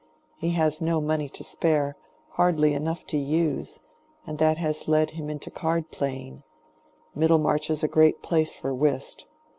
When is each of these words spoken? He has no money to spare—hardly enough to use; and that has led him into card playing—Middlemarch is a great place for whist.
He 0.39 0.53
has 0.53 0.81
no 0.81 0.99
money 0.99 1.29
to 1.29 1.43
spare—hardly 1.43 2.73
enough 2.73 3.05
to 3.05 3.17
use; 3.19 3.81
and 4.25 4.39
that 4.39 4.57
has 4.57 4.87
led 4.87 5.11
him 5.11 5.29
into 5.29 5.51
card 5.51 5.91
playing—Middlemarch 5.91 7.69
is 7.69 7.83
a 7.83 7.87
great 7.87 8.23
place 8.23 8.55
for 8.55 8.73
whist. 8.73 9.27